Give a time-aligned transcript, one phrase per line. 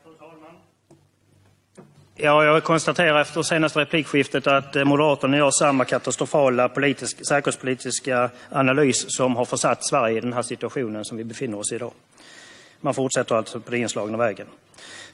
[0.00, 0.56] Fru talman.
[2.14, 9.16] Ja, jag konstaterar efter senaste replikskiftet att eh, Moderaterna gör samma katastrofala politisk, säkerhetspolitiska analys
[9.16, 11.92] som har försatt Sverige i den här situationen som vi befinner oss i idag.
[12.80, 14.46] Man fortsätter alltså på den inslagna vägen.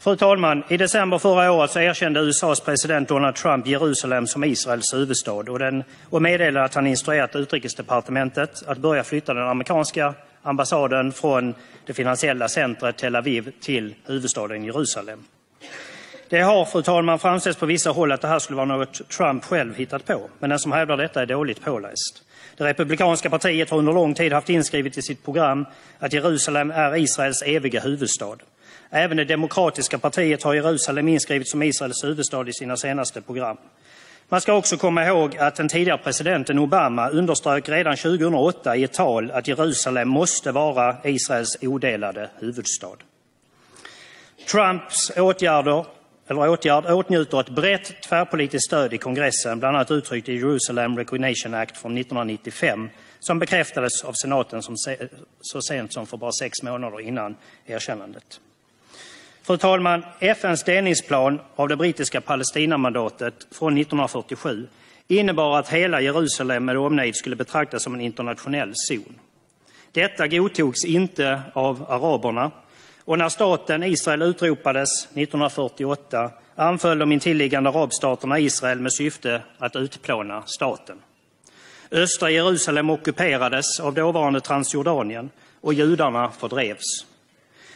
[0.00, 0.64] Fru talman!
[0.68, 5.58] I december förra året så erkände USAs president Donald Trump Jerusalem som Israels huvudstad och,
[5.58, 11.54] den, och meddelade att han instruerat utrikesdepartementet att börja flytta den amerikanska ambassaden från
[11.86, 15.24] det finansiella centret Tel Aviv till huvudstaden Jerusalem.
[16.28, 19.44] Det har, fru talman, framställts på vissa håll att det här skulle vara något Trump
[19.44, 22.22] själv hittat på, men den som hävdar detta är dåligt påläst.
[22.56, 25.66] Det republikanska partiet har under lång tid haft inskrivet i sitt program
[25.98, 28.36] att Jerusalem är Israels eviga huvudstad.
[28.90, 33.56] Även det demokratiska partiet har Jerusalem inskrivet som Israels huvudstad i sina senaste program.
[34.30, 38.92] Man ska också komma ihåg att den tidigare presidenten Obama underströk redan 2008 i ett
[38.92, 42.96] tal att Jerusalem måste vara Israels odelade huvudstad.
[44.50, 45.84] Trumps åtgärder
[46.26, 51.54] eller åtgärd åtnjuter ett brett tvärpolitiskt stöd i kongressen, bland annat uttryckt i Jerusalem Recognition
[51.54, 54.96] Act från 1995, som bekräftades av senaten som se,
[55.40, 58.40] så sent som för bara sex månader innan erkännandet.
[59.48, 60.04] Fru talman!
[60.18, 64.66] FNs delningsplan av det brittiska Palestinamandatet från 1947
[65.06, 69.14] innebar att hela Jerusalem med omnejd skulle betraktas som en internationell zon.
[69.92, 72.50] Detta godtogs inte av araberna
[73.04, 80.42] och när staten Israel utropades 1948 anföll de intilliggande arabstaterna Israel med syfte att utplåna
[80.46, 80.98] staten.
[81.90, 87.06] Östra Jerusalem ockuperades av dåvarande Transjordanien och judarna fördrevs,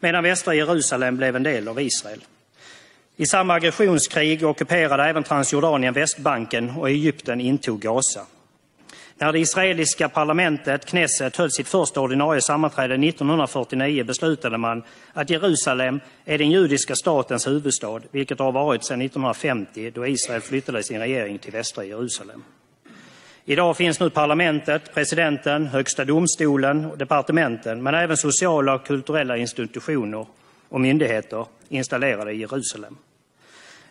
[0.00, 2.24] medan västra Jerusalem blev en del av Israel.
[3.16, 8.26] I samma aggressionskrig ockuperade även Transjordanien Västbanken och Egypten intog Gaza.
[9.18, 16.00] När det israeliska parlamentet, Knesset, höll sitt första ordinarie sammanträde 1949 beslutade man att Jerusalem
[16.24, 21.38] är den judiska statens huvudstad, vilket har varit sedan 1950 då Israel flyttade sin regering
[21.38, 22.44] till västra Jerusalem.
[23.48, 30.26] Idag finns nu parlamentet, presidenten, högsta domstolen och departementen, men även sociala och kulturella institutioner
[30.68, 32.96] och myndigheter installerade i Jerusalem.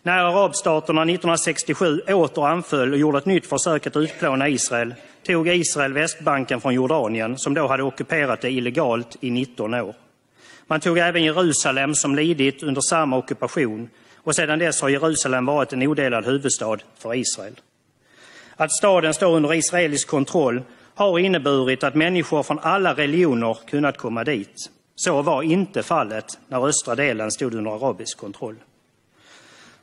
[0.02, 4.94] När arabstaterna 1967 åter anföll och gjorde ett nytt försök att utplåna Israel
[5.26, 9.94] tog Israel Västbanken från Jordanien, som då hade ockuperat det illegalt i 19 år.
[10.66, 15.72] Man tog även Jerusalem, som lidit under samma ockupation, och sedan dess har Jerusalem varit
[15.72, 17.60] en odelad huvudstad för Israel.
[18.56, 20.62] Att staden står under israelisk kontroll
[20.94, 24.70] har inneburit att människor från alla religioner kunnat komma dit.
[24.94, 28.56] Så var inte fallet när östra delen stod under arabisk kontroll.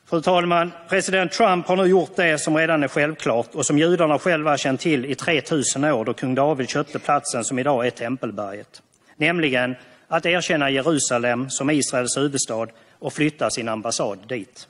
[0.05, 0.71] Fru talman!
[0.89, 4.81] President Trump har nu gjort det som redan är självklart och som judarna själva känt
[4.81, 8.81] till i 3000 år då kung David köpte platsen som idag är Tempelberget.
[9.17, 9.75] Nämligen
[10.07, 12.67] att erkänna Jerusalem som Israels huvudstad
[12.99, 14.67] och flytta sin ambassad dit.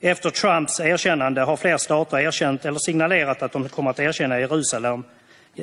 [0.00, 5.04] Efter Trumps erkännande har fler stater erkänt eller signalerat att de kommer att erkänna Jerusalem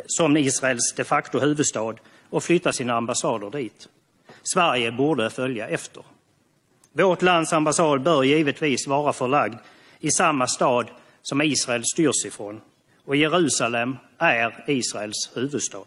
[0.06, 1.96] som Israels de facto huvudstad
[2.30, 3.88] och flytta sina ambassader dit.
[4.44, 6.04] Sverige borde följa efter.
[6.92, 9.56] Vårt lands ambassad bör givetvis vara förlagd
[10.00, 10.90] i samma stad
[11.22, 12.62] som Israel styrs ifrån
[13.06, 15.86] och Jerusalem är Israels huvudstad.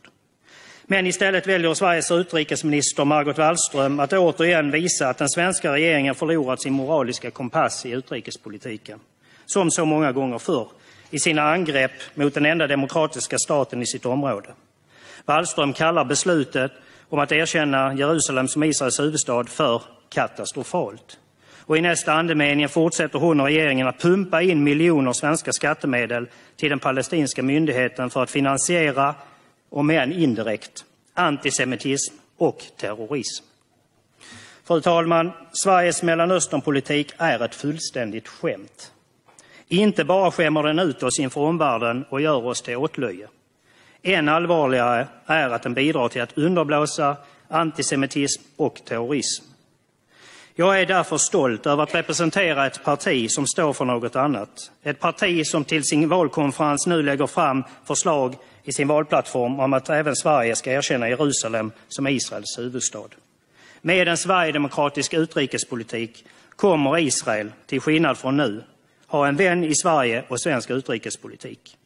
[0.90, 6.62] Men istället väljer Sveriges utrikesminister Margot Wallström att återigen visa att den svenska regeringen förlorat
[6.62, 9.00] sin moraliska kompass i utrikespolitiken,
[9.46, 10.68] som så många gånger förr,
[11.10, 14.48] i sina angrepp mot den enda demokratiska staten i sitt område.
[15.24, 16.72] Wallström kallar beslutet
[17.08, 21.18] om att erkänna Jerusalem som Israels huvudstad för katastrofalt.
[21.56, 26.70] Och i nästa andemening fortsätter hon och regeringen att pumpa in miljoner svenska skattemedel till
[26.70, 29.14] den palestinska myndigheten för att finansiera,
[29.70, 30.84] om än indirekt,
[31.14, 33.44] antisemitism och terrorism.
[34.64, 35.32] Fru talman!
[35.52, 38.92] Sveriges Mellanösternpolitik är ett fullständigt skämt.
[39.68, 43.28] Inte bara skämmer den ut oss inför omvärlden och gör oss till åtlöje.
[44.02, 47.16] Än allvarligare är att den bidrar till att underblåsa
[47.48, 49.44] antisemitism och terrorism.
[50.54, 54.70] Jag är därför stolt över att representera ett parti som står för något annat.
[54.82, 58.34] Ett parti som till sin valkonferens nu lägger fram förslag
[58.68, 63.08] i sin valplattform om att även Sverige ska erkänna Jerusalem som Israels huvudstad.
[63.80, 66.26] Med en sverigedemokratisk utrikespolitik
[66.56, 68.64] kommer Israel, till skillnad från nu,
[69.06, 71.78] ha en vän i Sverige och svensk utrikespolitik.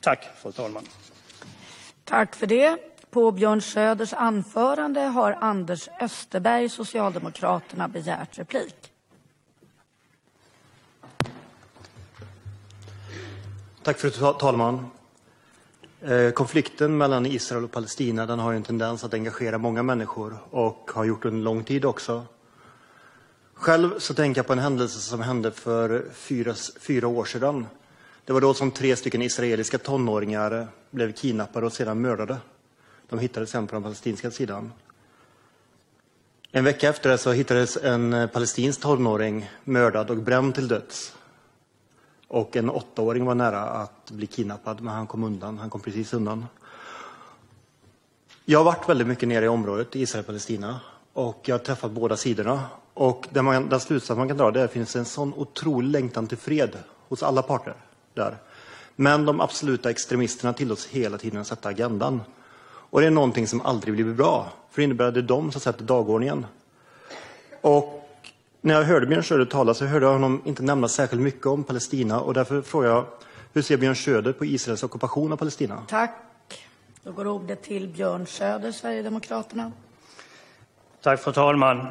[0.00, 0.84] Tack, fru talman.
[2.04, 2.76] Tack för det.
[3.10, 8.92] På Björn Söders anförande har Anders Österberg, Socialdemokraterna, begärt replik.
[13.82, 14.90] Tack fru talman.
[16.02, 20.90] Eh, konflikten mellan Israel och Palestina den har en tendens att engagera många människor och
[20.94, 22.24] har gjort under lång tid också.
[23.54, 27.66] Själv så tänker jag på en händelse som hände för fyra, fyra år sedan.
[28.24, 32.36] Det var då som tre stycken israeliska tonåringar blev kidnappade och sedan mördade.
[33.08, 34.72] De hittades sen på den palestinska sidan.
[36.52, 41.17] En vecka efter det så hittades en palestinsk tonåring mördad och bränd till döds.
[42.28, 45.58] Och en åttaåring var nära att bli kidnappad, men han kom undan.
[45.58, 46.46] Han kom precis undan.
[48.44, 50.80] Jag har varit väldigt mycket nere i området, Israel och Palestina,
[51.12, 52.64] och jag har träffat båda sidorna.
[52.94, 55.90] Och den, man, den slutsats man kan dra är att det finns en sån otrolig
[55.90, 56.78] längtan till fred
[57.08, 57.74] hos alla parter
[58.14, 58.36] där.
[58.96, 62.20] Men de absoluta extremisterna tillåts hela tiden att sätta agendan.
[62.64, 65.52] Och det är någonting som aldrig blir bra, för det innebär att det är de
[65.52, 66.46] som sätter dagordningen.
[67.60, 67.97] Och
[68.60, 71.64] när jag hörde Björn Söder tala så hörde jag honom inte nämna särskilt mycket om
[71.64, 73.04] Palestina och därför frågar jag,
[73.52, 75.82] hur ser Björn Söder på Israels ockupation av Palestina?
[75.88, 76.10] Tack.
[77.02, 79.72] Då går ordet till Björn Söder, Sverigedemokraterna.
[81.02, 81.86] Tack, fru talman.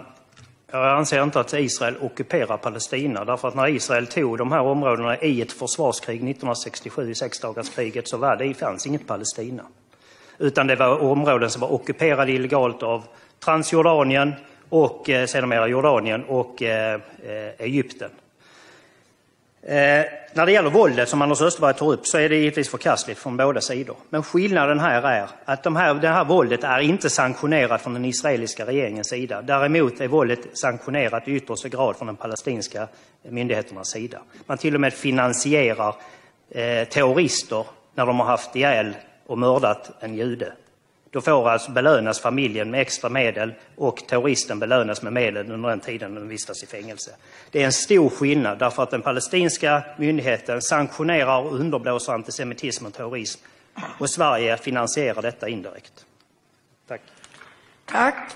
[0.72, 5.18] Jag anser inte att Israel ockuperar Palestina, därför att när Israel tog de här områdena
[5.18, 9.64] i ett försvarskrig 1967, i sexdagarskriget, så var det, fanns inget Palestina.
[10.38, 13.04] Utan det var områden som var ockuperade illegalt av
[13.40, 14.34] Transjordanien
[14.70, 16.94] och eh, sedermera Jordanien och eh,
[17.24, 18.10] eh, Egypten.
[19.68, 23.20] Eh, när det gäller våldet som Anders Österberg tar upp så är det givetvis förkastligt
[23.20, 23.96] från båda sidor.
[24.10, 28.06] Men skillnaden här är att de här, det här våldet är inte sanktionerat från den
[28.06, 29.42] israeliska regeringens sida.
[29.42, 32.88] Däremot är våldet sanktionerat i yttersta grad från de palestinska
[33.30, 34.20] myndigheternas sida.
[34.46, 35.96] Man till och med finansierar
[36.50, 37.66] eh, terrorister
[37.96, 40.54] när de har haft ihjäl och mördat en jude.
[41.12, 45.80] Då får alltså belönas familjen med extra medel och terroristen belönas med medel under den
[45.80, 47.12] tiden den vistas i fängelse.
[47.52, 52.94] Det är en stor skillnad därför att den palestinska myndigheten sanktionerar och underblåser antisemitism och
[52.94, 53.42] terrorism
[54.00, 56.06] och Sverige finansierar detta indirekt.
[56.88, 57.02] Tack.
[57.86, 58.32] Tack.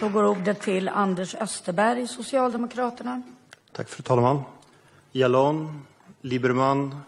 [0.00, 3.22] Då går ordet till Anders Österberg, Socialdemokraterna.
[3.72, 4.42] Tack fru talman.
[5.12, 5.86] Jalon,
[6.20, 7.00] Lieberman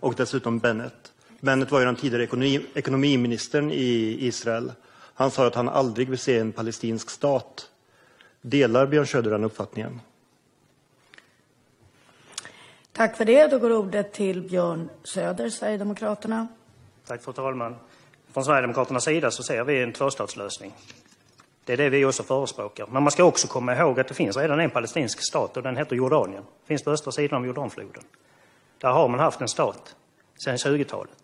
[0.00, 1.11] och dessutom Bennett
[1.42, 4.72] Bennett var ju den tidigare ekonomi, ekonomiministern i Israel.
[5.14, 7.70] Han sa att han aldrig vill se en palestinsk stat.
[8.40, 10.00] Delar Björn Söder den uppfattningen?
[12.92, 13.46] Tack för det.
[13.46, 16.48] Då går ordet till Björn Söder, Sverigedemokraterna.
[17.06, 17.76] Tack, fru talman.
[18.32, 20.72] Från Sverigedemokraternas sida så ser vi en tvåstatslösning.
[21.64, 22.86] Det är det vi också förespråkar.
[22.86, 25.76] Men man ska också komma ihåg att det finns redan en palestinsk stat och den
[25.76, 26.42] heter Jordanien.
[26.42, 28.02] Den finns på östra sidan av Jordanfloden.
[28.78, 29.96] Där har man haft en stat
[30.44, 31.21] sedan 20-talet.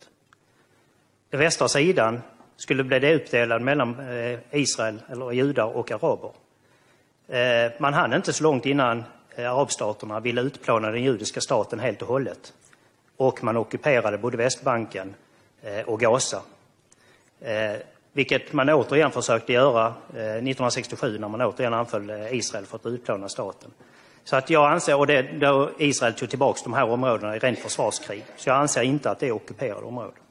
[1.31, 2.23] Den västra sidan
[2.57, 6.31] skulle bli uppdelad mellan eh, Israel, eller judar och araber.
[7.29, 9.05] Eh, man hann inte så långt innan
[9.37, 12.53] eh, arabstaterna ville utplåna den judiska staten helt och hållet.
[13.17, 15.15] Och man ockuperade både Västbanken
[15.87, 16.43] och Gaza.
[18.13, 23.71] Vilket man återigen försökte göra 1967 när man återigen anföll Israel för att utplåna staten.
[24.25, 27.59] Så att jag anser, och det, då Israel tog tillbaka de här områdena i rent
[27.59, 30.23] försvarskrig, så jag anser inte att det är ockuperade områden.